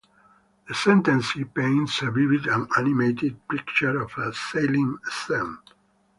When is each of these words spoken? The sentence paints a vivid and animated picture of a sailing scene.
The 0.67 0.73
sentence 0.73 1.33
paints 1.53 2.01
a 2.01 2.09
vivid 2.09 2.47
and 2.47 2.67
animated 2.75 3.39
picture 3.47 4.01
of 4.01 4.11
a 4.17 4.33
sailing 4.33 4.97
scene. 5.05 5.59